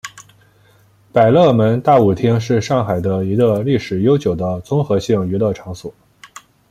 [1.13, 5.93] 百乐门大舞厅是上海的一个历史悠久的综合性娱乐场所。